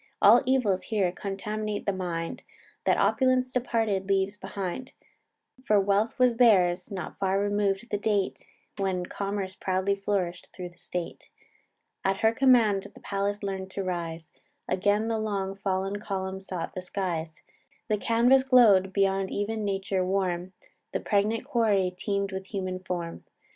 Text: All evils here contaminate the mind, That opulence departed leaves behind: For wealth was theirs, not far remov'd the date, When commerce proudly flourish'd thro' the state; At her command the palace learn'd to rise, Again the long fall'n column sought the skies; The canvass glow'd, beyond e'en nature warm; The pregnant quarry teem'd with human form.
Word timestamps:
All 0.19 0.41
evils 0.47 0.81
here 0.81 1.11
contaminate 1.11 1.85
the 1.85 1.93
mind, 1.93 2.41
That 2.85 2.97
opulence 2.97 3.51
departed 3.51 4.09
leaves 4.09 4.35
behind: 4.35 4.93
For 5.63 5.79
wealth 5.79 6.17
was 6.17 6.37
theirs, 6.37 6.89
not 6.89 7.19
far 7.19 7.37
remov'd 7.37 7.87
the 7.91 7.99
date, 7.99 8.43
When 8.79 9.05
commerce 9.05 9.53
proudly 9.53 9.93
flourish'd 9.93 10.47
thro' 10.51 10.69
the 10.69 10.75
state; 10.79 11.29
At 12.03 12.21
her 12.21 12.31
command 12.33 12.87
the 12.95 12.99
palace 13.01 13.43
learn'd 13.43 13.69
to 13.73 13.83
rise, 13.83 14.31
Again 14.67 15.07
the 15.07 15.19
long 15.19 15.53
fall'n 15.55 16.01
column 16.01 16.41
sought 16.41 16.73
the 16.73 16.81
skies; 16.81 17.43
The 17.87 17.97
canvass 17.97 18.43
glow'd, 18.43 18.91
beyond 18.93 19.29
e'en 19.31 19.63
nature 19.63 20.03
warm; 20.03 20.53
The 20.93 20.99
pregnant 20.99 21.45
quarry 21.45 21.93
teem'd 21.95 22.31
with 22.31 22.47
human 22.47 22.79
form. 22.79 23.23